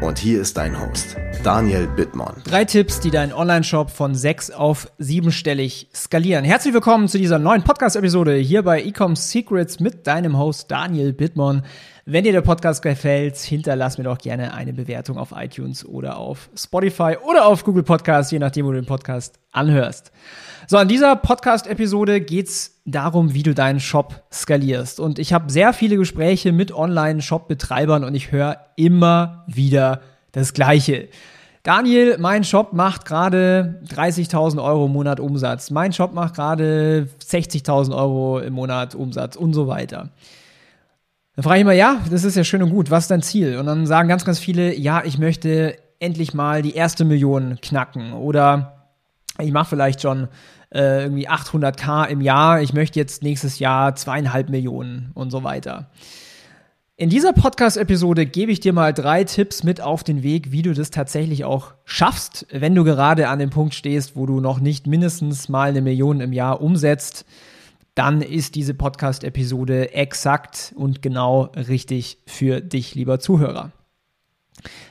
Und 0.00 0.18
hier 0.18 0.40
ist 0.40 0.56
dein 0.56 0.80
Host, 0.80 1.16
Daniel 1.42 1.86
Bittmann. 1.86 2.42
Drei 2.44 2.64
Tipps, 2.64 3.00
die 3.00 3.10
deinen 3.10 3.32
Online-Shop 3.32 3.90
von 3.90 4.14
sechs 4.14 4.50
auf 4.50 4.88
siebenstellig 4.98 5.88
skalieren. 5.94 6.44
Herzlich 6.44 6.74
willkommen 6.74 7.08
zu 7.08 7.18
dieser 7.18 7.38
neuen 7.38 7.62
Podcast-Episode 7.62 8.34
hier 8.34 8.62
bei 8.62 8.82
Ecom 8.82 9.16
Secrets 9.16 9.80
mit 9.80 10.06
deinem 10.06 10.38
Host 10.38 10.70
Daniel 10.70 11.12
Bittmann. 11.12 11.64
Wenn 12.06 12.24
dir 12.24 12.32
der 12.32 12.42
Podcast 12.42 12.82
gefällt, 12.82 13.36
hinterlass 13.36 13.96
mir 13.96 14.04
doch 14.04 14.18
gerne 14.18 14.52
eine 14.52 14.72
Bewertung 14.72 15.16
auf 15.16 15.32
iTunes 15.34 15.84
oder 15.84 16.18
auf 16.18 16.50
Spotify 16.54 17.16
oder 17.26 17.46
auf 17.46 17.64
Google 17.64 17.82
Podcasts, 17.82 18.30
je 18.30 18.38
nachdem, 18.38 18.66
wo 18.66 18.72
du 18.72 18.80
den 18.80 18.86
Podcast 18.86 19.38
anhörst. 19.52 20.12
So, 20.66 20.78
in 20.78 20.88
dieser 20.88 21.14
Podcast-Episode 21.16 22.22
geht's 22.22 22.80
darum, 22.86 23.34
wie 23.34 23.42
du 23.42 23.54
deinen 23.54 23.80
Shop 23.80 24.24
skalierst. 24.32 24.98
Und 24.98 25.18
ich 25.18 25.34
habe 25.34 25.52
sehr 25.52 25.74
viele 25.74 25.96
Gespräche 25.98 26.52
mit 26.52 26.72
Online-Shop-Betreibern 26.72 28.02
und 28.02 28.14
ich 28.14 28.32
höre 28.32 28.56
immer 28.76 29.44
wieder 29.46 30.00
das 30.32 30.54
Gleiche. 30.54 31.08
Daniel, 31.64 32.16
mein 32.18 32.44
Shop 32.44 32.72
macht 32.72 33.04
gerade 33.04 33.80
30.000 33.88 34.62
Euro 34.62 34.86
im 34.86 34.92
Monat 34.92 35.20
Umsatz. 35.20 35.70
Mein 35.70 35.92
Shop 35.92 36.14
macht 36.14 36.34
gerade 36.34 37.08
60.000 37.22 37.94
Euro 37.94 38.38
im 38.38 38.54
Monat 38.54 38.94
Umsatz 38.94 39.36
und 39.36 39.52
so 39.52 39.66
weiter. 39.66 40.08
Dann 41.36 41.42
frage 41.42 41.56
ich 41.56 41.62
immer, 41.62 41.72
ja, 41.72 42.00
das 42.10 42.24
ist 42.24 42.36
ja 42.36 42.44
schön 42.44 42.62
und 42.62 42.70
gut. 42.70 42.90
Was 42.90 43.04
ist 43.04 43.10
dein 43.10 43.22
Ziel? 43.22 43.58
Und 43.58 43.66
dann 43.66 43.86
sagen 43.86 44.08
ganz, 44.08 44.24
ganz 44.24 44.38
viele, 44.38 44.74
ja, 44.74 45.02
ich 45.04 45.18
möchte 45.18 45.76
endlich 46.00 46.32
mal 46.32 46.62
die 46.62 46.74
erste 46.74 47.04
Million 47.04 47.58
knacken 47.60 48.14
oder 48.14 48.74
ich 49.40 49.50
mache 49.50 49.70
vielleicht 49.70 50.00
schon 50.02 50.28
äh, 50.74 51.04
irgendwie 51.04 51.28
800k 51.28 52.08
im 52.08 52.20
Jahr, 52.20 52.60
ich 52.60 52.72
möchte 52.72 52.98
jetzt 52.98 53.22
nächstes 53.22 53.58
Jahr 53.58 53.94
zweieinhalb 53.94 54.50
Millionen 54.50 55.12
und 55.14 55.30
so 55.30 55.44
weiter. 55.44 55.90
In 56.96 57.10
dieser 57.10 57.32
Podcast-Episode 57.32 58.24
gebe 58.24 58.52
ich 58.52 58.60
dir 58.60 58.72
mal 58.72 58.92
drei 58.92 59.24
Tipps 59.24 59.64
mit 59.64 59.80
auf 59.80 60.04
den 60.04 60.22
Weg, 60.22 60.52
wie 60.52 60.62
du 60.62 60.74
das 60.74 60.90
tatsächlich 60.90 61.44
auch 61.44 61.74
schaffst, 61.84 62.46
wenn 62.52 62.74
du 62.74 62.84
gerade 62.84 63.28
an 63.28 63.40
dem 63.40 63.50
Punkt 63.50 63.74
stehst, 63.74 64.14
wo 64.14 64.26
du 64.26 64.40
noch 64.40 64.60
nicht 64.60 64.86
mindestens 64.86 65.48
mal 65.48 65.70
eine 65.70 65.82
Million 65.82 66.20
im 66.20 66.32
Jahr 66.32 66.60
umsetzt. 66.60 67.26
Dann 67.96 68.22
ist 68.22 68.54
diese 68.54 68.74
Podcast-Episode 68.74 69.92
exakt 69.92 70.72
und 70.76 71.02
genau 71.02 71.50
richtig 71.56 72.18
für 72.26 72.60
dich, 72.60 72.94
lieber 72.94 73.18
Zuhörer. 73.18 73.72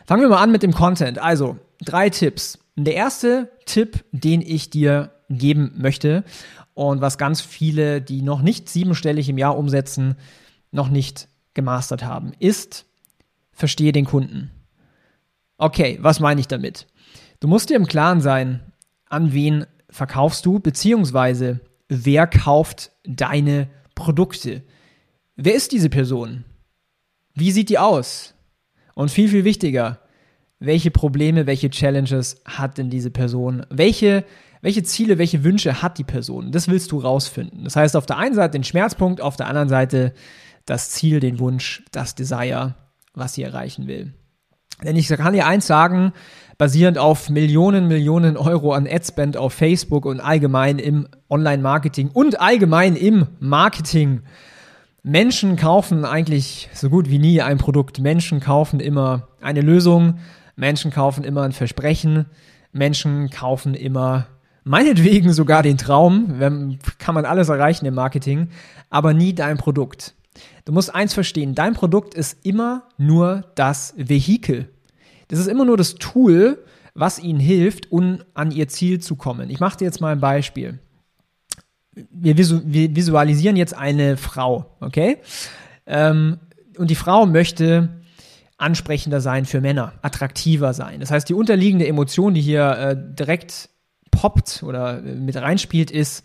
Fangen 0.06 0.24
wir 0.24 0.30
mal 0.30 0.44
an 0.44 0.52
mit 0.52 0.64
dem 0.64 0.74
Content. 0.74 1.20
Also, 1.20 1.58
drei 1.82 2.10
Tipps. 2.10 2.60
Der 2.76 2.96
erste 2.96 3.50
Tipp, 3.66 4.04
den 4.12 4.42
ich 4.42 4.70
dir 4.70 5.13
geben 5.38 5.74
möchte 5.78 6.24
und 6.74 7.02
was 7.02 7.18
ganz 7.18 7.42
viele, 7.42 8.02
die 8.02 8.22
noch 8.22 8.42
nicht 8.42 8.70
siebenstellig 8.70 9.30
im 9.30 9.38
Jahr 9.38 9.58
umsetzen, 9.58 10.16
noch 10.72 10.90
nicht 10.90 11.28
gemastert 11.54 12.04
haben, 12.04 12.34
ist, 12.40 12.86
verstehe 13.52 13.92
den 13.92 14.06
Kunden. 14.06 14.52
Okay, 15.58 16.00
was 16.02 16.20
meine 16.20 16.42
ich 16.42 16.48
damit? 16.48 16.88
Du 17.40 17.48
musst 17.48 17.70
dir 17.70 17.76
im 17.76 17.86
Klaren 17.86 18.22
sein, 18.22 18.62
an 19.06 19.34
wen 19.34 19.66
verkaufst 19.90 20.46
du, 20.46 20.60
beziehungsweise 20.60 21.60
wer 21.88 22.26
kauft 22.26 22.92
deine 23.04 23.68
Produkte. 23.96 24.64
Wer 25.36 25.54
ist 25.54 25.72
diese 25.72 25.90
Person? 25.90 26.44
Wie 27.36 27.52
sieht 27.52 27.70
die 27.70 27.80
aus? 27.80 28.34
Und 28.96 29.10
viel, 29.10 29.30
viel 29.30 29.44
wichtiger, 29.44 30.00
welche 30.60 30.92
Probleme, 30.92 31.46
welche 31.46 31.70
Challenges 31.70 32.42
hat 32.46 32.78
denn 32.78 32.90
diese 32.90 33.12
Person? 33.12 33.66
Welche, 33.70 34.24
welche 34.64 34.82
Ziele, 34.82 35.18
welche 35.18 35.44
Wünsche 35.44 35.82
hat 35.82 35.98
die 35.98 36.06
Person? 36.06 36.54
Das 36.54 36.70
willst 36.70 36.94
du 36.94 37.00
rausfinden. 37.00 37.66
Das 37.66 37.76
heißt, 37.76 37.98
auf 37.98 38.06
der 38.06 38.18
einen 38.18 38.34
Seite 38.34 38.52
den 38.52 38.64
Schmerzpunkt, 38.64 39.20
auf 39.20 39.36
der 39.36 39.48
anderen 39.48 39.68
Seite 39.68 40.14
das 40.66 40.90
Ziel, 40.90 41.20
den 41.20 41.38
Wunsch, 41.40 41.84
das 41.92 42.16
Desire, 42.16 42.76
was 43.14 43.34
sie 43.34 43.44
erreichen 43.44 43.88
will. 43.88 44.14
Denn 44.82 44.96
ich 44.96 45.10
kann 45.10 45.34
dir 45.34 45.48
eins 45.48 45.68
sagen, 45.68 46.14
basierend 46.58 46.98
auf 46.98 47.30
Millionen, 47.30 47.90
Millionen 47.90 48.38
Euro 48.38 48.72
an 48.72 48.88
Adspend 48.88 49.36
auf 49.36 49.52
Facebook 49.52 50.06
und 50.06 50.22
allgemein 50.22 50.80
im 50.80 51.10
Online-Marketing 51.30 52.10
und 52.14 52.40
allgemein 52.40 52.96
im 52.96 53.28
Marketing. 53.42 54.22
Menschen 55.04 55.58
kaufen 55.58 56.06
eigentlich 56.06 56.70
so 56.74 56.90
gut 56.90 57.10
wie 57.10 57.20
nie 57.20 57.42
ein 57.42 57.58
Produkt. 57.58 58.00
Menschen 58.00 58.40
kaufen 58.40 58.80
immer 58.80 59.28
eine 59.42 59.60
Lösung, 59.60 60.20
Menschen 60.56 60.90
kaufen 60.90 61.26
immer 61.26 61.42
ein 61.42 61.52
Versprechen. 61.52 62.28
Menschen 62.72 63.30
kaufen 63.30 63.74
immer 63.74 64.28
meinetwegen 64.64 65.34
sogar 65.34 65.64
den 65.64 65.78
Traum. 65.78 66.78
Kann 66.98 67.16
man 67.16 67.26
alles 67.26 67.50
erreichen 67.50 67.86
im 67.86 67.96
Marketing, 67.96 68.50
aber 68.90 69.14
nie 69.14 69.34
dein 69.34 69.58
Produkt. 69.58 70.16
Du 70.66 70.72
musst 70.72 70.94
eins 70.94 71.14
verstehen, 71.14 71.56
dein 71.56 71.74
Produkt 71.74 72.14
ist 72.14 72.46
immer 72.46 72.84
nur 72.98 73.46
das 73.56 73.94
Vehikel. 73.98 74.70
Das 75.28 75.40
ist 75.40 75.48
immer 75.48 75.66
nur 75.66 75.78
das 75.78 75.96
Tool, 75.96 76.64
was 76.94 77.20
ihnen 77.20 77.40
hilft, 77.40 77.92
um 77.92 78.20
an 78.34 78.52
ihr 78.52 78.68
Ziel 78.68 79.00
zu 79.00 79.16
kommen. 79.16 79.50
Ich 79.50 79.60
mache 79.60 79.78
dir 79.78 79.86
jetzt 79.86 80.00
mal 80.00 80.12
ein 80.12 80.20
Beispiel. 80.20 80.80
Wir, 81.96 82.38
visualisieren 82.38 83.56
jetzt 83.56 83.76
eine 83.76 84.18
Frau, 84.18 84.76
okay? 84.80 85.18
Ähm, 85.86 86.40
und 86.78 86.90
die 86.90 86.96
Frau 86.96 87.26
möchte 87.26 87.90
ansprechender 88.58 89.22
sein 89.22 89.46
für 89.46 89.62
Männer, 89.62 89.94
attraktiver 90.02 90.74
sein. 90.74 91.00
Das 91.02 91.12
heißt, 91.12 91.28
die 91.30 91.34
unterliegende 91.34 91.88
Emotion, 91.88 92.34
die 92.34 92.42
hier 92.42 92.72
äh, 92.72 92.96
direkt 92.98 93.70
poppt 94.14 94.64
oder 94.64 95.00
äh, 95.00 95.16
mit 95.16 95.36
reinspielt, 95.36 95.92
ist, 95.92 96.24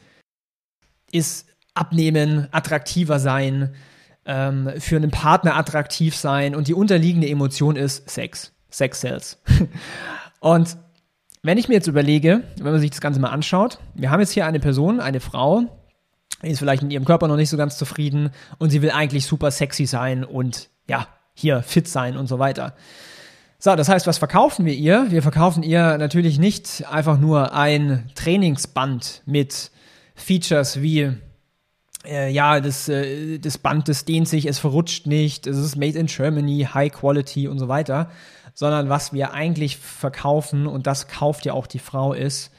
ist 1.10 1.46
abnehmen, 1.74 2.48
attraktiver 2.50 3.18
sein, 3.18 3.74
ähm, 4.26 4.70
für 4.78 4.96
einen 4.96 5.10
Partner 5.10 5.56
attraktiv 5.56 6.14
sein 6.14 6.54
und 6.54 6.68
die 6.68 6.74
unterliegende 6.74 7.28
Emotion 7.28 7.76
ist 7.76 8.08
Sex. 8.08 8.52
Sex 8.70 9.00
sells. 9.00 9.42
und 10.40 10.76
wenn 11.42 11.56
ich 11.56 11.68
mir 11.68 11.74
jetzt 11.74 11.86
überlege, 11.86 12.42
wenn 12.56 12.72
man 12.72 12.80
sich 12.80 12.90
das 12.90 13.00
Ganze 13.00 13.20
mal 13.20 13.30
anschaut, 13.30 13.78
wir 13.94 14.10
haben 14.10 14.20
jetzt 14.20 14.32
hier 14.32 14.46
eine 14.46 14.60
Person, 14.60 15.00
eine 15.00 15.20
Frau, 15.20 15.62
die 16.42 16.50
ist 16.50 16.58
vielleicht 16.58 16.82
mit 16.82 16.92
ihrem 16.92 17.04
Körper 17.04 17.26
noch 17.26 17.36
nicht 17.36 17.48
so 17.48 17.56
ganz 17.56 17.78
zufrieden 17.78 18.30
und 18.58 18.70
sie 18.70 18.82
will 18.82 18.90
eigentlich 18.90 19.24
super 19.26 19.50
sexy 19.50 19.86
sein 19.86 20.24
und 20.24 20.68
ja, 20.88 21.08
hier 21.34 21.62
fit 21.62 21.88
sein 21.88 22.16
und 22.16 22.26
so 22.26 22.38
weiter. 22.38 22.74
So, 23.60 23.74
das 23.74 23.88
heißt, 23.88 24.06
was 24.06 24.18
verkaufen 24.18 24.66
wir 24.66 24.74
ihr? 24.74 25.10
Wir 25.10 25.20
verkaufen 25.20 25.64
ihr 25.64 25.98
natürlich 25.98 26.38
nicht 26.38 26.86
einfach 26.88 27.18
nur 27.18 27.54
ein 27.54 28.08
Trainingsband 28.14 29.22
mit 29.26 29.72
Features 30.14 30.80
wie 30.80 31.12
äh, 32.04 32.30
ja, 32.30 32.60
das, 32.60 32.88
äh, 32.88 33.40
das 33.40 33.58
Band, 33.58 33.88
das 33.88 34.04
dehnt 34.04 34.28
sich, 34.28 34.46
es 34.46 34.60
verrutscht 34.60 35.08
nicht, 35.08 35.48
es 35.48 35.58
ist 35.58 35.74
made 35.74 35.98
in 35.98 36.06
Germany, 36.06 36.68
high 36.72 36.92
quality 36.92 37.48
und 37.48 37.58
so 37.58 37.66
weiter, 37.66 38.10
sondern 38.54 38.88
was 38.88 39.12
wir 39.12 39.32
eigentlich 39.32 39.76
verkaufen, 39.76 40.68
und 40.68 40.86
das 40.86 41.08
kauft 41.08 41.44
ja 41.44 41.52
auch 41.52 41.66
die 41.66 41.80
Frau, 41.80 42.12
ist, 42.12 42.52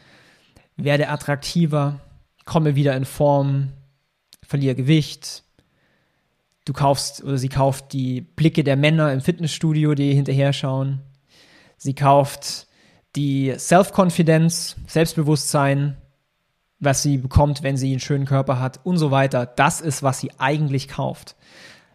werde 0.76 1.08
attraktiver, 1.08 2.02
komme 2.44 2.76
wieder 2.76 2.98
in 2.98 3.06
Form, 3.06 3.70
verliere 4.46 4.76
Gewicht, 4.76 5.44
Du 6.70 6.74
kaufst 6.74 7.24
oder 7.24 7.40
sie 7.40 7.50
kauft 7.50 7.94
die 7.94 8.22
Blicke 8.22 8.64
der 8.64 8.76
Männer 8.76 9.12
im 9.12 9.22
Fitnessstudio, 9.22 9.96
die 9.96 10.14
hinterher 10.14 10.54
schauen. 10.54 11.02
Sie 11.78 11.96
kauft 11.96 12.68
die 13.16 13.56
Self-Confidence, 13.58 14.76
Selbstbewusstsein, 14.86 15.98
was 16.80 17.02
sie 17.02 17.18
bekommt, 17.18 17.64
wenn 17.64 17.76
sie 17.76 17.90
einen 17.90 18.00
schönen 18.00 18.26
Körper 18.26 18.60
hat 18.60 18.82
und 18.84 19.00
so 19.00 19.10
weiter. 19.10 19.48
Das 19.48 19.82
ist, 19.82 20.04
was 20.04 20.20
sie 20.20 20.30
eigentlich 20.38 20.88
kauft. 20.88 21.36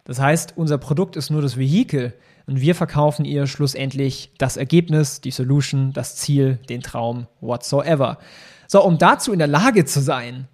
Das 0.06 0.18
heißt, 0.18 0.54
unser 0.56 0.78
Produkt 0.78 1.14
ist 1.14 1.30
nur 1.30 1.40
das 1.40 1.56
Vehikel 1.56 2.12
und 2.48 2.60
wir 2.60 2.74
verkaufen 2.74 3.24
ihr 3.24 3.46
schlussendlich 3.46 4.32
das 4.38 4.56
Ergebnis, 4.56 5.20
die 5.20 5.30
Solution, 5.30 5.92
das 5.92 6.16
Ziel, 6.16 6.58
den 6.68 6.80
Traum, 6.80 7.28
whatsoever. 7.40 8.18
So, 8.66 8.82
um 8.84 8.98
dazu 8.98 9.32
in 9.32 9.38
der 9.38 9.46
Lage 9.46 9.84
zu 9.84 10.00
sein, 10.00 10.48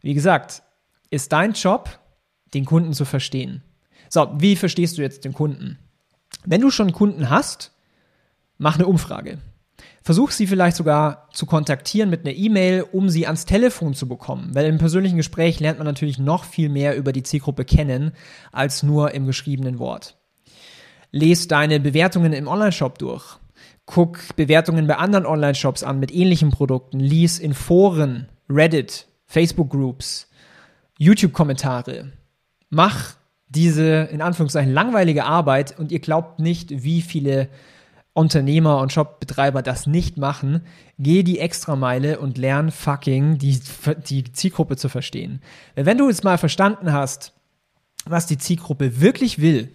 wie 0.00 0.14
gesagt, 0.14 0.64
ist 1.10 1.30
dein 1.30 1.52
Job, 1.52 2.00
den 2.54 2.64
Kunden 2.64 2.92
zu 2.92 3.04
verstehen. 3.04 3.62
So, 4.08 4.28
wie 4.38 4.56
verstehst 4.56 4.98
du 4.98 5.02
jetzt 5.02 5.24
den 5.24 5.32
Kunden? 5.32 5.78
Wenn 6.44 6.60
du 6.60 6.70
schon 6.70 6.92
Kunden 6.92 7.30
hast, 7.30 7.72
mach 8.58 8.76
eine 8.76 8.86
Umfrage. 8.86 9.38
Versuch 10.02 10.30
sie 10.30 10.46
vielleicht 10.46 10.76
sogar 10.76 11.28
zu 11.32 11.46
kontaktieren 11.46 12.08
mit 12.10 12.20
einer 12.20 12.34
E-Mail, 12.34 12.86
um 12.90 13.10
sie 13.10 13.26
ans 13.26 13.44
Telefon 13.44 13.94
zu 13.94 14.08
bekommen. 14.08 14.54
Weil 14.54 14.66
im 14.66 14.78
persönlichen 14.78 15.16
Gespräch 15.16 15.60
lernt 15.60 15.78
man 15.78 15.86
natürlich 15.86 16.18
noch 16.18 16.44
viel 16.44 16.68
mehr 16.68 16.96
über 16.96 17.12
die 17.12 17.22
Zielgruppe 17.22 17.64
kennen, 17.64 18.12
als 18.50 18.82
nur 18.82 19.12
im 19.12 19.26
geschriebenen 19.26 19.78
Wort. 19.78 20.16
Lies 21.12 21.48
deine 21.48 21.80
Bewertungen 21.80 22.32
im 22.32 22.48
Onlineshop 22.48 22.98
durch. 22.98 23.38
Guck 23.84 24.36
Bewertungen 24.36 24.86
bei 24.86 24.96
anderen 24.96 25.26
Online-Shops 25.26 25.82
an 25.82 25.98
mit 25.98 26.12
ähnlichen 26.14 26.50
Produkten. 26.50 27.00
Lies 27.00 27.38
in 27.38 27.52
Foren, 27.52 28.28
Reddit, 28.48 29.06
Facebook-Groups, 29.26 30.28
YouTube-Kommentare. 30.98 32.12
Mach 32.70 33.14
diese 33.48 34.08
in 34.12 34.22
Anführungszeichen 34.22 34.72
langweilige 34.72 35.24
Arbeit 35.24 35.78
und 35.78 35.90
ihr 35.92 35.98
glaubt 35.98 36.38
nicht, 36.38 36.84
wie 36.84 37.02
viele 37.02 37.48
Unternehmer 38.12 38.78
und 38.78 38.92
Shopbetreiber 38.92 39.62
das 39.62 39.86
nicht 39.86 40.16
machen, 40.16 40.62
geh 40.98 41.22
die 41.22 41.38
Extrameile 41.38 42.18
und 42.18 42.38
lern 42.38 42.70
fucking 42.70 43.38
die, 43.38 43.60
die 44.08 44.32
Zielgruppe 44.32 44.76
zu 44.76 44.88
verstehen. 44.88 45.40
Wenn 45.74 45.98
du 45.98 46.08
jetzt 46.08 46.24
mal 46.24 46.38
verstanden 46.38 46.92
hast, 46.92 47.32
was 48.04 48.26
die 48.26 48.38
Zielgruppe 48.38 49.00
wirklich 49.00 49.40
will 49.40 49.72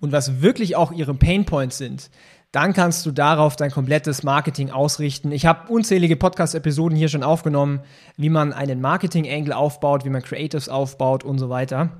und 0.00 0.12
was 0.12 0.42
wirklich 0.42 0.76
auch 0.76 0.92
ihre 0.92 1.14
Painpoints 1.14 1.78
sind, 1.78 2.10
dann 2.54 2.72
kannst 2.72 3.04
du 3.04 3.10
darauf 3.10 3.56
dein 3.56 3.72
komplettes 3.72 4.22
Marketing 4.22 4.70
ausrichten. 4.70 5.32
Ich 5.32 5.44
habe 5.44 5.72
unzählige 5.72 6.14
Podcast-Episoden 6.14 6.96
hier 6.96 7.08
schon 7.08 7.24
aufgenommen, 7.24 7.80
wie 8.16 8.28
man 8.28 8.52
einen 8.52 8.80
Marketing-Angle 8.80 9.52
aufbaut, 9.56 10.04
wie 10.04 10.10
man 10.10 10.22
Creatives 10.22 10.68
aufbaut 10.68 11.24
und 11.24 11.38
so 11.38 11.50
weiter. 11.50 11.90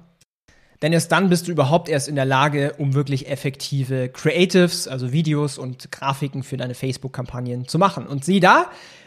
Denn 0.81 0.93
erst 0.93 1.11
dann 1.11 1.29
bist 1.29 1.49
du 1.49 1.53
überhaupt 1.53 1.89
erst 1.89 2.06
in 2.06 2.15
der 2.15 2.25
Lage, 2.25 2.75
um 2.79 2.95
wirklich 2.95 3.29
effektive 3.29 4.11
Creatives, 4.11 4.87
also 4.87 5.11
Videos 5.11 5.59
und 5.59 5.91
Grafiken 5.91 6.45
für 6.45 6.57
deine 6.57 6.75
Facebook-Kampagnen 6.75 7.67
zu 7.67 7.81
machen. 7.81 8.07
Und 8.07 8.25
sieh 8.25 8.39
da, 8.39 8.67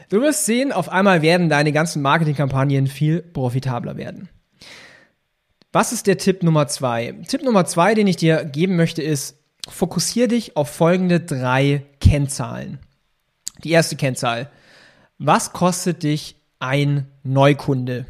du 0.09 0.19
wirst 0.19 0.45
sehen, 0.45 0.73
auf 0.73 0.89
einmal 0.89 1.21
werden 1.21 1.47
deine 1.47 1.71
ganzen 1.71 2.01
Marketing-Kampagnen 2.01 2.87
viel 2.87 3.21
profitabler 3.21 3.95
werden. 3.95 4.27
Was 5.71 5.93
ist 5.93 6.07
der 6.07 6.17
Tipp 6.17 6.43
Nummer 6.43 6.67
zwei? 6.67 7.13
Tipp 7.25 7.43
Nummer 7.43 7.63
zwei, 7.63 7.93
den 7.93 8.07
ich 8.07 8.17
dir 8.17 8.43
geben 8.43 8.75
möchte, 8.75 9.01
ist, 9.01 9.37
fokussiere 9.71 10.27
dich 10.27 10.57
auf 10.57 10.69
folgende 10.69 11.19
drei 11.19 11.85
Kennzahlen. 11.99 12.79
Die 13.63 13.71
erste 13.71 13.95
Kennzahl. 13.95 14.49
Was 15.17 15.53
kostet 15.53 16.03
dich 16.03 16.35
ein 16.59 17.07
Neukunde? 17.23 18.05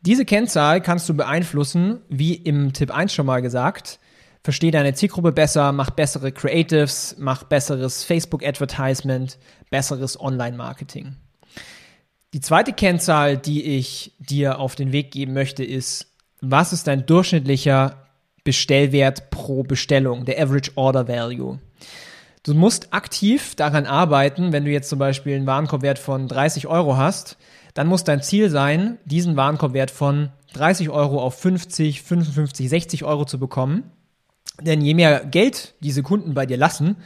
Diese 0.00 0.24
Kennzahl 0.24 0.80
kannst 0.80 1.08
du 1.08 1.14
beeinflussen, 1.14 2.00
wie 2.08 2.34
im 2.34 2.72
Tipp 2.72 2.90
1 2.92 3.12
schon 3.12 3.26
mal 3.26 3.42
gesagt. 3.42 3.98
Versteh 4.44 4.70
deine 4.70 4.94
Zielgruppe 4.94 5.32
besser, 5.32 5.72
mach 5.72 5.90
bessere 5.90 6.30
Creatives, 6.30 7.16
mach 7.18 7.42
besseres 7.42 8.04
Facebook-Advertisement, 8.04 9.38
besseres 9.70 10.20
Online-Marketing. 10.20 11.16
Die 12.32 12.40
zweite 12.40 12.72
Kennzahl, 12.72 13.36
die 13.36 13.64
ich 13.64 14.12
dir 14.18 14.60
auf 14.60 14.76
den 14.76 14.92
Weg 14.92 15.10
geben 15.10 15.32
möchte, 15.32 15.64
ist, 15.64 16.12
was 16.40 16.72
ist 16.72 16.86
dein 16.86 17.06
durchschnittlicher 17.06 18.05
Bestellwert 18.46 19.30
pro 19.30 19.64
Bestellung, 19.64 20.24
der 20.24 20.40
Average 20.40 20.70
Order 20.76 21.08
Value? 21.08 21.58
Du 22.44 22.54
musst 22.54 22.94
aktiv 22.94 23.56
daran 23.56 23.86
arbeiten, 23.86 24.52
wenn 24.52 24.64
du 24.64 24.70
jetzt 24.70 24.88
zum 24.88 25.00
Beispiel 25.00 25.34
einen 25.34 25.48
Warenkorbwert 25.48 25.98
von 25.98 26.28
30 26.28 26.68
Euro 26.68 26.96
hast, 26.96 27.38
dann 27.74 27.88
muss 27.88 28.04
dein 28.04 28.22
Ziel 28.22 28.48
sein, 28.48 28.98
diesen 29.04 29.36
Warenkorbwert 29.36 29.90
von 29.90 30.30
30 30.54 30.90
Euro 30.90 31.20
auf 31.20 31.34
50, 31.40 32.02
55, 32.02 32.68
60 32.68 33.04
Euro 33.04 33.24
zu 33.24 33.40
bekommen. 33.40 33.90
Denn 34.60 34.80
je 34.80 34.94
mehr 34.94 35.24
Geld 35.24 35.74
diese 35.80 36.04
Kunden 36.04 36.32
bei 36.32 36.46
dir 36.46 36.56
lassen, 36.56 36.96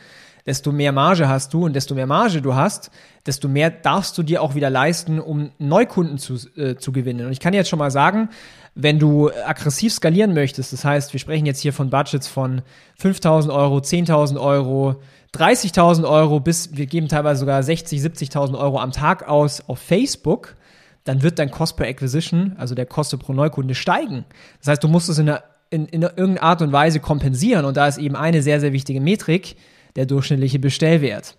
desto 0.46 0.72
mehr 0.72 0.92
Marge 0.92 1.28
hast 1.28 1.52
du 1.54 1.64
und 1.64 1.74
desto 1.74 1.94
mehr 1.94 2.06
Marge 2.06 2.42
du 2.42 2.54
hast, 2.54 2.90
desto 3.26 3.48
mehr 3.48 3.70
darfst 3.70 4.16
du 4.16 4.22
dir 4.22 4.42
auch 4.42 4.54
wieder 4.54 4.70
leisten, 4.70 5.20
um 5.20 5.50
Neukunden 5.58 6.18
zu, 6.18 6.34
äh, 6.56 6.76
zu 6.76 6.92
gewinnen. 6.92 7.26
Und 7.26 7.32
ich 7.32 7.40
kann 7.40 7.54
jetzt 7.54 7.68
schon 7.68 7.78
mal 7.78 7.90
sagen, 7.90 8.30
wenn 8.74 8.98
du 8.98 9.30
aggressiv 9.46 9.92
skalieren 9.92 10.32
möchtest, 10.32 10.72
das 10.72 10.84
heißt, 10.84 11.12
wir 11.12 11.20
sprechen 11.20 11.46
jetzt 11.46 11.60
hier 11.60 11.72
von 11.72 11.90
Budgets 11.90 12.28
von 12.28 12.62
5.000 13.00 13.52
Euro, 13.52 13.78
10.000 13.78 14.40
Euro, 14.40 14.96
30.000 15.34 16.08
Euro 16.08 16.40
bis 16.40 16.76
wir 16.76 16.86
geben 16.86 17.08
teilweise 17.08 17.40
sogar 17.40 17.62
60, 17.62 18.00
70.000 18.00 18.58
Euro 18.58 18.80
am 18.80 18.92
Tag 18.92 19.28
aus 19.28 19.62
auf 19.68 19.78
Facebook, 19.78 20.56
dann 21.04 21.22
wird 21.22 21.38
dein 21.38 21.50
Cost 21.50 21.76
per 21.76 21.86
Acquisition, 21.86 22.54
also 22.58 22.74
der 22.74 22.86
Koste 22.86 23.16
pro 23.16 23.32
Neukunde, 23.32 23.74
steigen. 23.74 24.24
Das 24.58 24.68
heißt, 24.68 24.84
du 24.84 24.88
musst 24.88 25.08
es 25.08 25.18
in, 25.18 25.28
einer, 25.28 25.42
in, 25.70 25.86
in 25.86 26.02
irgendeiner 26.02 26.42
Art 26.42 26.62
und 26.62 26.72
Weise 26.72 27.00
kompensieren 27.00 27.64
und 27.64 27.76
da 27.76 27.86
ist 27.86 27.98
eben 27.98 28.16
eine 28.16 28.42
sehr, 28.42 28.60
sehr 28.60 28.72
wichtige 28.72 29.00
Metrik, 29.00 29.56
der 29.96 30.06
durchschnittliche 30.06 30.58
Bestellwert. 30.58 31.36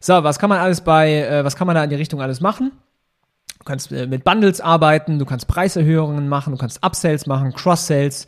So, 0.00 0.22
was 0.24 0.38
kann 0.38 0.50
man 0.50 0.58
alles 0.58 0.80
bei, 0.82 1.22
äh, 1.22 1.44
was 1.44 1.56
kann 1.56 1.66
man 1.66 1.76
da 1.76 1.84
in 1.84 1.90
die 1.90 1.96
Richtung 1.96 2.20
alles 2.20 2.40
machen? 2.40 2.72
Du 3.58 3.64
kannst 3.64 3.92
äh, 3.92 4.06
mit 4.06 4.24
Bundles 4.24 4.60
arbeiten, 4.60 5.18
du 5.18 5.24
kannst 5.24 5.48
Preiserhöhungen 5.48 6.28
machen, 6.28 6.52
du 6.52 6.58
kannst 6.58 6.84
Upsells 6.84 7.26
machen, 7.26 7.52
Cross-Sells. 7.52 8.26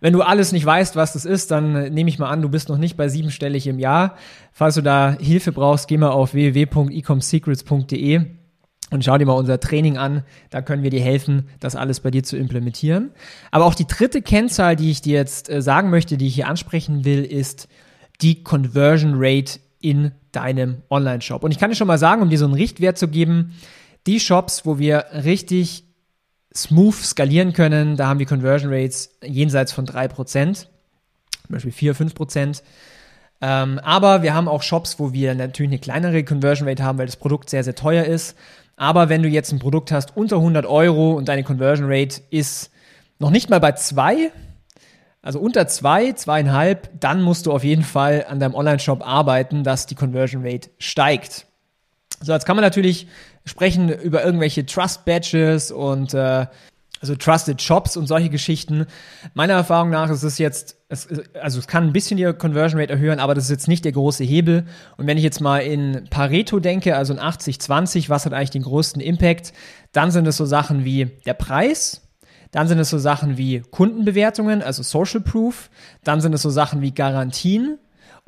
Wenn 0.00 0.12
du 0.12 0.22
alles 0.22 0.52
nicht 0.52 0.64
weißt, 0.64 0.94
was 0.94 1.14
das 1.14 1.24
ist, 1.24 1.50
dann 1.50 1.74
äh, 1.74 1.90
nehme 1.90 2.08
ich 2.08 2.20
mal 2.20 2.28
an, 2.28 2.42
du 2.42 2.48
bist 2.48 2.68
noch 2.68 2.78
nicht 2.78 2.96
bei 2.96 3.08
siebenstellig 3.08 3.66
im 3.66 3.80
Jahr. 3.80 4.14
Falls 4.52 4.76
du 4.76 4.82
da 4.82 5.16
Hilfe 5.18 5.50
brauchst, 5.52 5.88
geh 5.88 5.98
mal 5.98 6.10
auf 6.10 6.34
www.ecomsecrets.de 6.34 8.26
und 8.90 9.04
schau 9.04 9.18
dir 9.18 9.26
mal 9.26 9.32
unser 9.32 9.58
Training 9.60 9.98
an. 9.98 10.22
Da 10.50 10.62
können 10.62 10.82
wir 10.82 10.90
dir 10.90 11.02
helfen, 11.02 11.48
das 11.60 11.74
alles 11.74 12.00
bei 12.00 12.10
dir 12.10 12.22
zu 12.22 12.36
implementieren. 12.36 13.10
Aber 13.50 13.64
auch 13.64 13.74
die 13.74 13.86
dritte 13.86 14.22
Kennzahl, 14.22 14.76
die 14.76 14.90
ich 14.90 15.02
dir 15.02 15.14
jetzt 15.14 15.50
äh, 15.50 15.60
sagen 15.60 15.90
möchte, 15.90 16.16
die 16.16 16.28
ich 16.28 16.36
hier 16.36 16.48
ansprechen 16.48 17.04
will, 17.04 17.24
ist 17.24 17.68
die 18.20 18.42
Conversion 18.42 19.14
Rate 19.16 19.60
in 19.80 20.12
deinem 20.32 20.82
Online-Shop. 20.90 21.42
Und 21.44 21.52
ich 21.52 21.58
kann 21.58 21.70
dir 21.70 21.76
schon 21.76 21.86
mal 21.86 21.98
sagen, 21.98 22.22
um 22.22 22.30
dir 22.30 22.38
so 22.38 22.44
einen 22.44 22.54
Richtwert 22.54 22.98
zu 22.98 23.08
geben, 23.08 23.54
die 24.06 24.20
Shops, 24.20 24.64
wo 24.64 24.78
wir 24.78 25.06
richtig 25.12 25.84
smooth 26.54 26.94
skalieren 26.94 27.52
können, 27.52 27.96
da 27.96 28.08
haben 28.08 28.18
wir 28.18 28.26
Conversion 28.26 28.72
Rates 28.72 29.16
jenseits 29.22 29.72
von 29.72 29.86
3%, 29.86 30.54
zum 30.54 30.68
Beispiel 31.48 31.72
4, 31.72 31.94
5%. 31.94 32.62
Ähm, 33.40 33.78
aber 33.78 34.22
wir 34.22 34.34
haben 34.34 34.48
auch 34.48 34.62
Shops, 34.62 34.98
wo 34.98 35.12
wir 35.12 35.34
natürlich 35.34 35.70
eine 35.70 35.78
kleinere 35.78 36.24
Conversion 36.24 36.68
Rate 36.68 36.82
haben, 36.82 36.98
weil 36.98 37.06
das 37.06 37.16
Produkt 37.16 37.50
sehr, 37.50 37.62
sehr 37.62 37.74
teuer 37.74 38.04
ist. 38.04 38.36
Aber 38.76 39.08
wenn 39.08 39.22
du 39.22 39.28
jetzt 39.28 39.52
ein 39.52 39.58
Produkt 39.58 39.92
hast 39.92 40.16
unter 40.16 40.36
100 40.36 40.66
Euro 40.66 41.12
und 41.12 41.28
deine 41.28 41.44
Conversion 41.44 41.86
Rate 41.90 42.20
ist 42.30 42.70
noch 43.18 43.30
nicht 43.30 43.50
mal 43.50 43.60
bei 43.60 43.72
zwei, 43.72 44.32
also 45.28 45.40
unter 45.40 45.66
zwei, 45.66 46.12
zweieinhalb, 46.12 46.88
dann 47.00 47.20
musst 47.20 47.44
du 47.44 47.52
auf 47.52 47.62
jeden 47.62 47.82
Fall 47.82 48.24
an 48.30 48.40
deinem 48.40 48.54
Online-Shop 48.54 49.06
arbeiten, 49.06 49.62
dass 49.62 49.84
die 49.84 49.94
Conversion 49.94 50.40
Rate 50.42 50.70
steigt. 50.78 51.44
So, 52.22 52.32
jetzt 52.32 52.46
kann 52.46 52.56
man 52.56 52.64
natürlich 52.64 53.08
sprechen 53.44 53.90
über 53.90 54.24
irgendwelche 54.24 54.64
Trust 54.64 55.04
Badges 55.04 55.70
und 55.70 56.14
äh, 56.14 56.46
also 57.02 57.14
Trusted 57.14 57.60
Shops 57.60 57.98
und 57.98 58.06
solche 58.06 58.30
Geschichten. 58.30 58.86
Meiner 59.34 59.52
Erfahrung 59.52 59.90
nach 59.90 60.08
ist 60.08 60.22
es 60.22 60.38
jetzt, 60.38 60.78
es, 60.88 61.06
also 61.34 61.58
es 61.58 61.66
kann 61.66 61.84
ein 61.84 61.92
bisschen 61.92 62.16
die 62.16 62.32
Conversion 62.32 62.80
Rate 62.80 62.94
erhöhen, 62.94 63.20
aber 63.20 63.34
das 63.34 63.44
ist 63.44 63.50
jetzt 63.50 63.68
nicht 63.68 63.84
der 63.84 63.92
große 63.92 64.24
Hebel. 64.24 64.64
Und 64.96 65.06
wenn 65.06 65.18
ich 65.18 65.24
jetzt 65.24 65.42
mal 65.42 65.58
in 65.58 66.06
Pareto 66.08 66.58
denke, 66.58 66.96
also 66.96 67.12
in 67.12 67.20
80-20, 67.20 68.08
was 68.08 68.24
hat 68.24 68.32
eigentlich 68.32 68.48
den 68.48 68.62
größten 68.62 69.02
Impact, 69.02 69.52
dann 69.92 70.10
sind 70.10 70.26
es 70.26 70.38
so 70.38 70.46
Sachen 70.46 70.86
wie 70.86 71.04
der 71.26 71.34
Preis, 71.34 72.07
dann 72.50 72.68
sind 72.68 72.78
es 72.78 72.90
so 72.90 72.98
Sachen 72.98 73.36
wie 73.36 73.60
Kundenbewertungen, 73.60 74.62
also 74.62 74.82
Social 74.82 75.20
Proof, 75.20 75.70
dann 76.04 76.20
sind 76.20 76.32
es 76.32 76.42
so 76.42 76.50
Sachen 76.50 76.80
wie 76.80 76.92
Garantien, 76.92 77.78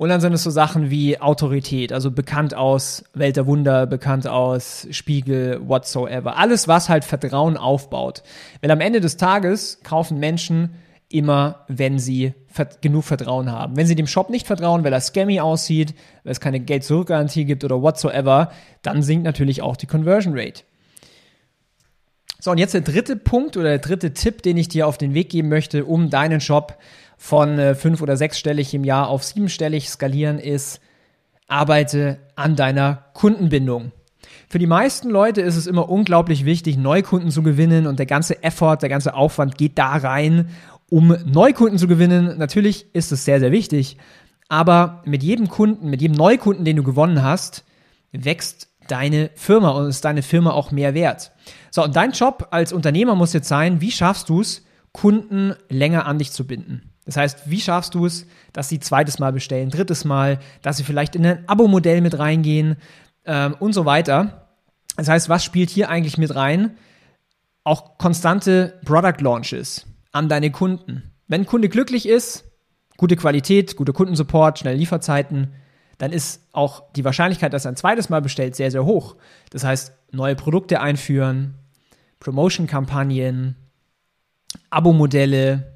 und 0.00 0.08
dann 0.08 0.22
sind 0.22 0.32
es 0.32 0.42
so 0.42 0.48
Sachen 0.48 0.88
wie 0.88 1.20
Autorität, 1.20 1.92
also 1.92 2.10
bekannt 2.10 2.54
aus 2.54 3.04
Welt 3.12 3.36
der 3.36 3.46
Wunder, 3.46 3.86
bekannt 3.86 4.26
aus 4.26 4.86
Spiegel, 4.92 5.60
whatsoever. 5.68 6.38
Alles, 6.38 6.68
was 6.68 6.88
halt 6.88 7.04
Vertrauen 7.04 7.58
aufbaut. 7.58 8.22
Weil 8.62 8.70
am 8.70 8.80
Ende 8.80 9.02
des 9.02 9.18
Tages 9.18 9.80
kaufen 9.82 10.18
Menschen 10.18 10.70
immer, 11.10 11.66
wenn 11.68 11.98
sie 11.98 12.32
genug 12.80 13.04
Vertrauen 13.04 13.52
haben. 13.52 13.76
Wenn 13.76 13.86
sie 13.86 13.94
dem 13.94 14.06
Shop 14.06 14.30
nicht 14.30 14.46
vertrauen, 14.46 14.84
weil 14.84 14.92
er 14.94 15.02
scammy 15.02 15.38
aussieht, 15.38 15.94
weil 16.24 16.32
es 16.32 16.40
keine 16.40 16.60
Geld-Zurück-Garantie 16.60 17.44
gibt 17.44 17.62
oder 17.62 17.82
whatsoever, 17.82 18.52
dann 18.80 19.02
sinkt 19.02 19.24
natürlich 19.24 19.60
auch 19.60 19.76
die 19.76 19.86
Conversion 19.86 20.32
Rate. 20.34 20.62
So, 22.40 22.50
und 22.50 22.58
jetzt 22.58 22.72
der 22.72 22.80
dritte 22.80 23.16
Punkt 23.16 23.58
oder 23.58 23.68
der 23.68 23.78
dritte 23.78 24.14
Tipp, 24.14 24.42
den 24.42 24.56
ich 24.56 24.68
dir 24.68 24.86
auf 24.86 24.96
den 24.96 25.12
Weg 25.12 25.28
geben 25.28 25.50
möchte, 25.50 25.84
um 25.84 26.08
deinen 26.08 26.40
Shop 26.40 26.78
von 27.18 27.58
äh, 27.58 27.74
fünf- 27.74 28.00
oder 28.00 28.16
sechsstellig 28.16 28.72
im 28.72 28.82
Jahr 28.82 29.08
auf 29.08 29.22
siebenstellig 29.22 29.90
skalieren 29.90 30.38
ist, 30.38 30.80
arbeite 31.48 32.18
an 32.36 32.56
deiner 32.56 33.04
Kundenbindung. 33.12 33.92
Für 34.48 34.58
die 34.58 34.66
meisten 34.66 35.10
Leute 35.10 35.42
ist 35.42 35.56
es 35.56 35.66
immer 35.66 35.90
unglaublich 35.90 36.46
wichtig, 36.46 36.78
Neukunden 36.78 37.30
zu 37.30 37.42
gewinnen 37.42 37.86
und 37.86 37.98
der 37.98 38.06
ganze 38.06 38.42
Effort, 38.42 38.78
der 38.78 38.88
ganze 38.88 39.12
Aufwand 39.12 39.58
geht 39.58 39.76
da 39.76 39.92
rein, 39.96 40.48
um 40.88 41.14
Neukunden 41.26 41.78
zu 41.78 41.88
gewinnen. 41.88 42.38
Natürlich 42.38 42.86
ist 42.94 43.12
es 43.12 43.26
sehr, 43.26 43.38
sehr 43.38 43.52
wichtig, 43.52 43.98
aber 44.48 45.02
mit 45.04 45.22
jedem 45.22 45.48
Kunden, 45.48 45.90
mit 45.90 46.00
jedem 46.00 46.16
Neukunden, 46.16 46.64
den 46.64 46.76
du 46.76 46.82
gewonnen 46.82 47.22
hast, 47.22 47.64
wächst 48.12 48.69
deine 48.90 49.30
Firma 49.34 49.70
und 49.70 49.88
ist 49.88 50.04
deine 50.04 50.22
Firma 50.22 50.50
auch 50.50 50.70
mehr 50.70 50.94
wert. 50.94 51.32
So, 51.70 51.84
und 51.84 51.96
dein 51.96 52.12
Job 52.12 52.48
als 52.50 52.72
Unternehmer 52.72 53.14
muss 53.14 53.32
jetzt 53.32 53.48
sein, 53.48 53.80
wie 53.80 53.90
schaffst 53.90 54.28
du 54.28 54.40
es, 54.40 54.64
Kunden 54.92 55.54
länger 55.68 56.06
an 56.06 56.18
dich 56.18 56.32
zu 56.32 56.46
binden? 56.46 56.90
Das 57.06 57.16
heißt, 57.16 57.50
wie 57.50 57.60
schaffst 57.60 57.94
du 57.94 58.06
es, 58.06 58.26
dass 58.52 58.68
sie 58.68 58.80
zweites 58.80 59.18
Mal 59.18 59.32
bestellen, 59.32 59.70
drittes 59.70 60.04
Mal, 60.04 60.38
dass 60.62 60.76
sie 60.76 60.84
vielleicht 60.84 61.16
in 61.16 61.26
ein 61.26 61.48
Abo-Modell 61.48 62.00
mit 62.00 62.18
reingehen 62.18 62.76
ähm, 63.24 63.56
und 63.58 63.72
so 63.72 63.84
weiter. 63.84 64.48
Das 64.96 65.08
heißt, 65.08 65.28
was 65.28 65.44
spielt 65.44 65.70
hier 65.70 65.88
eigentlich 65.88 66.18
mit 66.18 66.34
rein? 66.34 66.76
Auch 67.64 67.98
konstante 67.98 68.80
Product 68.84 69.20
Launches 69.20 69.86
an 70.12 70.28
deine 70.28 70.50
Kunden. 70.50 71.12
Wenn 71.26 71.42
ein 71.42 71.46
Kunde 71.46 71.68
glücklich 71.68 72.08
ist, 72.08 72.44
gute 72.96 73.16
Qualität, 73.16 73.76
gute 73.76 73.92
Kundensupport, 73.92 74.58
schnelle 74.58 74.76
Lieferzeiten, 74.76 75.54
dann 76.00 76.12
ist 76.12 76.42
auch 76.52 76.92
die 76.92 77.04
Wahrscheinlichkeit, 77.04 77.52
dass 77.52 77.64
er 77.64 77.72
ein 77.72 77.76
zweites 77.76 78.08
Mal 78.08 78.20
bestellt, 78.20 78.56
sehr, 78.56 78.70
sehr 78.70 78.84
hoch. 78.84 79.16
Das 79.50 79.64
heißt, 79.64 79.92
neue 80.10 80.34
Produkte 80.34 80.80
einführen, 80.80 81.54
Promotion-Kampagnen, 82.18 83.56
Abo-Modelle, 84.70 85.70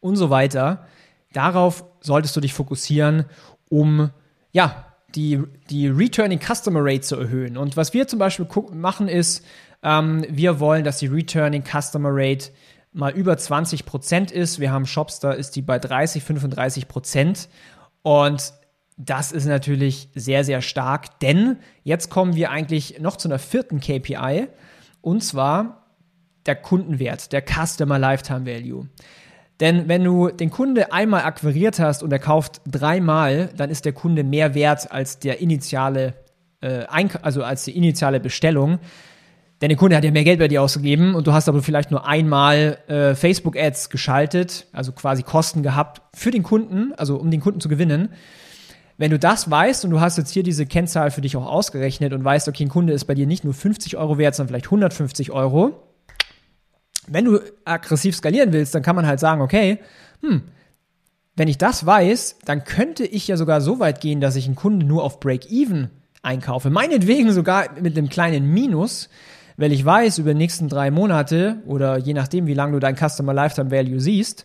und 0.00 0.16
so 0.16 0.30
weiter. 0.30 0.86
Darauf 1.32 1.84
solltest 2.00 2.36
du 2.36 2.40
dich 2.40 2.54
fokussieren, 2.54 3.24
um 3.68 4.10
ja, 4.52 4.84
die, 5.14 5.42
die 5.70 5.88
Returning 5.88 6.40
Customer 6.40 6.80
Rate 6.82 7.00
zu 7.00 7.16
erhöhen. 7.16 7.56
Und 7.56 7.76
was 7.76 7.94
wir 7.94 8.06
zum 8.08 8.18
Beispiel 8.18 8.46
machen 8.72 9.08
ist, 9.08 9.44
ähm, 9.82 10.24
wir 10.28 10.60
wollen, 10.60 10.84
dass 10.84 10.98
die 10.98 11.06
Returning 11.06 11.64
Customer 11.64 12.10
Rate 12.12 12.50
mal 12.92 13.12
über 13.12 13.36
20 13.36 13.84
Prozent 13.86 14.30
ist. 14.30 14.60
Wir 14.60 14.70
haben 14.70 14.86
Shops, 14.86 15.20
da 15.20 15.32
ist 15.32 15.56
die 15.56 15.62
bei 15.62 15.78
30, 15.78 16.22
35 16.22 16.88
Prozent. 16.88 17.48
Und 18.02 18.52
das 18.98 19.30
ist 19.30 19.46
natürlich 19.46 20.08
sehr, 20.14 20.42
sehr 20.44 20.60
stark, 20.60 21.20
denn 21.20 21.56
jetzt 21.84 22.10
kommen 22.10 22.34
wir 22.34 22.50
eigentlich 22.50 22.98
noch 22.98 23.16
zu 23.16 23.28
einer 23.28 23.38
vierten 23.38 23.80
KPI 23.80 24.48
und 25.00 25.22
zwar 25.22 25.86
der 26.46 26.56
Kundenwert, 26.56 27.32
der 27.32 27.42
Customer 27.42 27.98
Lifetime 27.98 28.44
Value. 28.44 28.88
Denn 29.60 29.88
wenn 29.88 30.02
du 30.02 30.28
den 30.28 30.50
Kunde 30.50 30.92
einmal 30.92 31.22
akquiriert 31.22 31.78
hast 31.78 32.02
und 32.02 32.12
er 32.12 32.18
kauft 32.18 32.60
dreimal, 32.66 33.50
dann 33.56 33.70
ist 33.70 33.84
der 33.84 33.92
Kunde 33.92 34.24
mehr 34.24 34.54
wert 34.54 34.90
als 34.90 35.20
der 35.20 35.40
initiale, 35.40 36.14
äh, 36.60 36.84
also 37.22 37.44
als 37.44 37.64
die 37.64 37.76
initiale 37.76 38.18
Bestellung. 38.18 38.78
Denn 39.60 39.68
der 39.68 39.78
Kunde 39.78 39.96
hat 39.96 40.04
ja 40.04 40.12
mehr 40.12 40.24
Geld 40.24 40.38
bei 40.38 40.48
dir 40.48 40.62
ausgegeben 40.62 41.14
und 41.14 41.26
du 41.26 41.32
hast 41.32 41.48
aber 41.48 41.62
vielleicht 41.62 41.90
nur 41.90 42.06
einmal 42.06 42.78
äh, 42.86 43.14
Facebook-Ads 43.14 43.90
geschaltet, 43.90 44.66
also 44.72 44.92
quasi 44.92 45.24
Kosten 45.24 45.64
gehabt 45.64 46.02
für 46.14 46.30
den 46.30 46.44
Kunden, 46.44 46.94
also 46.96 47.16
um 47.16 47.30
den 47.30 47.40
Kunden 47.40 47.60
zu 47.60 47.68
gewinnen. 47.68 48.10
Wenn 48.98 49.12
du 49.12 49.18
das 49.18 49.48
weißt 49.48 49.84
und 49.84 49.92
du 49.92 50.00
hast 50.00 50.18
jetzt 50.18 50.32
hier 50.32 50.42
diese 50.42 50.66
Kennzahl 50.66 51.12
für 51.12 51.20
dich 51.20 51.36
auch 51.36 51.46
ausgerechnet 51.46 52.12
und 52.12 52.24
weißt, 52.24 52.48
okay, 52.48 52.64
ein 52.64 52.68
Kunde 52.68 52.92
ist 52.92 53.04
bei 53.04 53.14
dir 53.14 53.26
nicht 53.26 53.44
nur 53.44 53.54
50 53.54 53.96
Euro 53.96 54.18
wert, 54.18 54.34
sondern 54.34 54.48
vielleicht 54.48 54.66
150 54.66 55.30
Euro, 55.30 55.80
wenn 57.06 57.24
du 57.24 57.40
aggressiv 57.64 58.16
skalieren 58.16 58.52
willst, 58.52 58.74
dann 58.74 58.82
kann 58.82 58.96
man 58.96 59.06
halt 59.06 59.20
sagen, 59.20 59.40
okay, 59.40 59.78
hm, 60.20 60.42
wenn 61.36 61.48
ich 61.48 61.58
das 61.58 61.86
weiß, 61.86 62.38
dann 62.44 62.64
könnte 62.64 63.04
ich 63.04 63.28
ja 63.28 63.36
sogar 63.36 63.60
so 63.60 63.78
weit 63.78 64.00
gehen, 64.00 64.20
dass 64.20 64.34
ich 64.36 64.46
einen 64.46 64.56
Kunden 64.56 64.86
nur 64.86 65.04
auf 65.04 65.20
Break-Even 65.20 65.90
einkaufe. 66.22 66.68
Meinetwegen 66.68 67.32
sogar 67.32 67.80
mit 67.80 67.96
einem 67.96 68.08
kleinen 68.08 68.52
Minus, 68.52 69.08
weil 69.56 69.72
ich 69.72 69.84
weiß, 69.84 70.18
über 70.18 70.32
die 70.32 70.38
nächsten 70.38 70.68
drei 70.68 70.90
Monate 70.90 71.62
oder 71.66 71.98
je 71.98 72.14
nachdem, 72.14 72.48
wie 72.48 72.54
lange 72.54 72.72
du 72.72 72.80
dein 72.80 72.96
Customer 72.96 73.32
Lifetime 73.32 73.70
Value 73.70 74.00
siehst, 74.00 74.44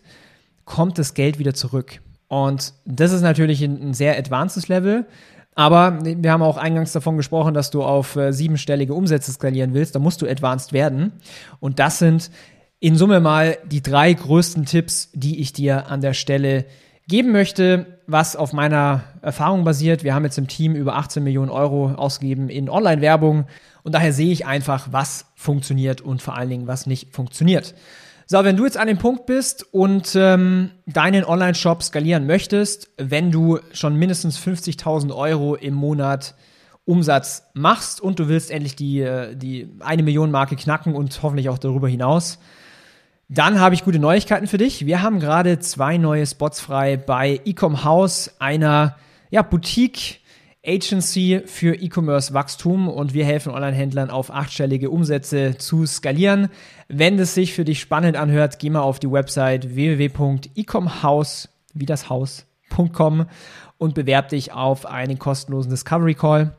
kommt 0.64 0.98
das 0.98 1.14
Geld 1.14 1.40
wieder 1.40 1.54
zurück. 1.54 2.00
Und 2.34 2.74
das 2.84 3.12
ist 3.12 3.22
natürlich 3.22 3.62
ein, 3.62 3.90
ein 3.90 3.94
sehr 3.94 4.18
advancedes 4.18 4.66
Level. 4.66 5.06
Aber 5.54 6.00
wir 6.02 6.32
haben 6.32 6.42
auch 6.42 6.56
eingangs 6.56 6.90
davon 6.90 7.16
gesprochen, 7.16 7.54
dass 7.54 7.70
du 7.70 7.84
auf 7.84 8.16
äh, 8.16 8.32
siebenstellige 8.32 8.92
Umsätze 8.92 9.30
skalieren 9.30 9.72
willst. 9.72 9.94
Da 9.94 10.00
musst 10.00 10.20
du 10.20 10.26
advanced 10.26 10.72
werden. 10.72 11.12
Und 11.60 11.78
das 11.78 12.00
sind 12.00 12.32
in 12.80 12.96
Summe 12.96 13.20
mal 13.20 13.56
die 13.66 13.82
drei 13.82 14.12
größten 14.12 14.64
Tipps, 14.64 15.10
die 15.12 15.40
ich 15.40 15.52
dir 15.52 15.86
an 15.86 16.00
der 16.00 16.12
Stelle 16.12 16.64
geben 17.06 17.30
möchte, 17.30 18.00
was 18.08 18.34
auf 18.34 18.52
meiner 18.52 19.04
Erfahrung 19.22 19.62
basiert. 19.62 20.02
Wir 20.02 20.16
haben 20.16 20.24
jetzt 20.24 20.38
im 20.38 20.48
Team 20.48 20.74
über 20.74 20.96
18 20.96 21.22
Millionen 21.22 21.52
Euro 21.52 21.92
ausgegeben 21.92 22.48
in 22.48 22.68
Online-Werbung 22.68 23.44
und 23.84 23.94
daher 23.94 24.12
sehe 24.12 24.32
ich 24.32 24.44
einfach, 24.44 24.88
was 24.90 25.26
funktioniert 25.36 26.00
und 26.00 26.20
vor 26.20 26.36
allen 26.36 26.50
Dingen, 26.50 26.66
was 26.66 26.86
nicht 26.86 27.14
funktioniert. 27.14 27.74
So, 28.26 28.42
wenn 28.42 28.56
du 28.56 28.64
jetzt 28.64 28.78
an 28.78 28.86
dem 28.86 28.96
Punkt 28.96 29.26
bist 29.26 29.66
und 29.72 30.14
ähm, 30.16 30.70
deinen 30.86 31.24
Online-Shop 31.24 31.82
skalieren 31.82 32.26
möchtest, 32.26 32.90
wenn 32.96 33.30
du 33.30 33.58
schon 33.72 33.96
mindestens 33.96 34.38
50.000 34.38 35.14
Euro 35.14 35.56
im 35.56 35.74
Monat 35.74 36.34
Umsatz 36.86 37.44
machst 37.52 38.00
und 38.00 38.18
du 38.18 38.28
willst 38.28 38.50
endlich 38.50 38.76
die, 38.76 39.00
äh, 39.00 39.36
die 39.36 39.68
eine 39.80 40.02
Million 40.02 40.30
Marke 40.30 40.56
knacken 40.56 40.94
und 40.94 41.22
hoffentlich 41.22 41.50
auch 41.50 41.58
darüber 41.58 41.88
hinaus, 41.88 42.38
dann 43.28 43.60
habe 43.60 43.74
ich 43.74 43.84
gute 43.84 43.98
Neuigkeiten 43.98 44.46
für 44.46 44.58
dich. 44.58 44.86
Wir 44.86 45.02
haben 45.02 45.20
gerade 45.20 45.58
zwei 45.58 45.98
neue 45.98 46.26
Spots 46.26 46.60
frei 46.60 46.96
bei 46.96 47.40
Ecom 47.44 47.84
House, 47.84 48.36
einer 48.38 48.96
ja, 49.30 49.42
Boutique 49.42 50.20
Agency 50.66 51.42
für 51.46 51.74
E-Commerce 51.74 52.32
Wachstum 52.32 52.88
und 52.88 53.12
wir 53.14 53.24
helfen 53.24 53.52
Online-Händlern 53.52 54.10
auf 54.10 54.30
achtstellige 54.30 54.90
Umsätze 54.90 55.56
zu 55.58 55.86
skalieren. 55.86 56.48
Wenn 56.88 57.18
es 57.18 57.34
sich 57.34 57.52
für 57.52 57.64
dich 57.64 57.80
spannend 57.80 58.16
anhört, 58.16 58.58
geh 58.58 58.70
mal 58.70 58.80
auf 58.80 58.98
die 58.98 59.10
Website 59.10 59.74
www.ecomhouse, 59.74 61.48
wie 61.74 61.86
das 61.86 62.08
Haus.com 62.08 63.26
und 63.78 63.94
bewerb 63.94 64.30
dich 64.30 64.52
auf 64.52 64.86
einen 64.86 65.18
kostenlosen 65.18 65.70
Discovery 65.70 66.14
Call. 66.14 66.56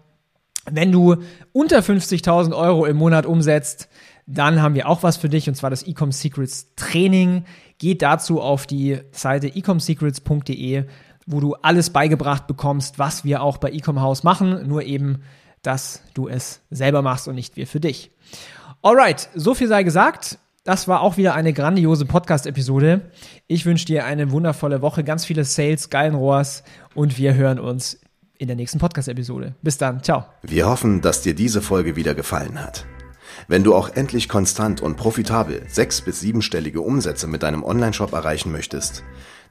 Wenn 0.70 0.92
du 0.92 1.18
unter 1.52 1.80
50.000 1.80 2.56
Euro 2.56 2.86
im 2.86 2.98
Monat 2.98 3.26
umsetzt, 3.26 3.90
dann 4.28 4.62
haben 4.62 4.74
wir 4.74 4.90
auch 4.90 5.04
was 5.04 5.18
für 5.18 5.30
dich 5.30 5.48
und 5.48 5.56
zwar 5.56 5.70
das 5.70 5.84
Ecom 5.84 6.12
Secrets 6.12 6.74
Training. 6.76 7.46
Geht 7.78 8.02
dazu 8.02 8.42
auf 8.42 8.66
die 8.66 9.00
Seite 9.12 9.48
ecomsecrets.de, 9.48 10.86
wo 11.26 11.40
du 11.40 11.56
alles 11.56 11.90
beigebracht 11.90 12.48
bekommst, 12.48 13.00
was 13.00 13.24
wir 13.24 13.42
auch 13.42 13.58
bei 13.58 13.72
Ecom 13.72 14.02
House 14.02 14.24
machen, 14.24 14.68
nur 14.68 14.84
eben, 14.84 15.24
dass 15.62 16.02
du 16.14 16.28
es 16.28 16.62
selber 16.70 17.02
machst 17.02 17.28
und 17.28 17.36
nicht 17.36 17.56
wir 17.56 17.68
für 17.68 17.80
dich. 17.80 18.12
Alright, 18.82 19.30
so 19.34 19.56
viel 19.56 19.68
sei 19.68 19.84
gesagt. 19.84 20.38
Das 20.64 20.88
war 20.88 21.02
auch 21.02 21.18
wieder 21.18 21.36
eine 21.36 21.54
grandiose 21.54 22.06
Podcast-Episode. 22.06 23.02
Ich 23.48 23.66
wünsche 23.68 23.86
dir 23.86 24.06
eine 24.06 24.32
wundervolle 24.32 24.82
Woche, 24.82 25.04
ganz 25.04 25.24
viele 25.24 25.44
Sales, 25.44 25.92
geilen 25.92 26.16
Rohrs 26.16 26.64
und 26.96 27.18
wir 27.20 27.36
hören 27.36 27.60
uns 27.60 28.00
in 28.38 28.48
der 28.48 28.56
nächsten 28.56 28.80
Podcast-Episode. 28.80 29.56
Bis 29.62 29.78
dann, 29.78 30.04
ciao. 30.04 30.26
Wir 30.42 30.68
hoffen, 30.68 31.02
dass 31.02 31.22
dir 31.22 31.36
diese 31.36 31.62
Folge 31.62 31.96
wieder 31.96 32.16
gefallen 32.16 32.60
hat. 32.60 32.86
Wenn 33.48 33.64
du 33.64 33.76
auch 33.76 33.90
endlich 33.90 34.28
konstant 34.28 34.82
und 34.82 34.98
profitabel 34.98 35.64
sechs- 35.68 36.02
bis 36.02 36.20
siebenstellige 36.20 36.82
Umsätze 36.82 37.28
mit 37.28 37.44
deinem 37.44 37.64
Onlineshop 37.64 38.14
erreichen 38.14 38.52
möchtest, 38.52 39.04